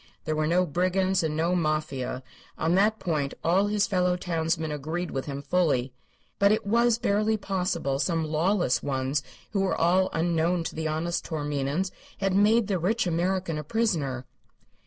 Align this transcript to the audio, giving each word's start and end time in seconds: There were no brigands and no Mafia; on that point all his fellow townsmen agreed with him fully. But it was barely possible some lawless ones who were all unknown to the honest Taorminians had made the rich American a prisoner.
There 0.25 0.35
were 0.35 0.47
no 0.47 0.65
brigands 0.65 1.21
and 1.21 1.37
no 1.37 1.55
Mafia; 1.55 2.23
on 2.57 2.73
that 2.73 2.97
point 2.97 3.35
all 3.43 3.67
his 3.67 3.85
fellow 3.85 4.17
townsmen 4.17 4.71
agreed 4.71 5.11
with 5.11 5.25
him 5.27 5.43
fully. 5.43 5.93
But 6.39 6.51
it 6.51 6.65
was 6.65 6.97
barely 6.97 7.37
possible 7.37 7.99
some 7.99 8.25
lawless 8.25 8.81
ones 8.81 9.21
who 9.51 9.59
were 9.61 9.75
all 9.79 10.09
unknown 10.11 10.63
to 10.63 10.73
the 10.75 10.87
honest 10.87 11.23
Taorminians 11.23 11.91
had 12.17 12.33
made 12.33 12.65
the 12.65 12.79
rich 12.79 13.05
American 13.05 13.59
a 13.59 13.63
prisoner. 13.63 14.25